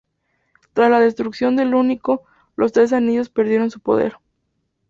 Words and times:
Tras 0.73 0.89
la 0.89 0.99
destrucción 0.99 1.55
del 1.55 1.75
Único, 1.75 2.23
los 2.55 2.71
Tres 2.71 2.91
Anillos 2.91 3.29
perdieron 3.29 3.69
su 3.69 3.81
poder. 3.81 4.15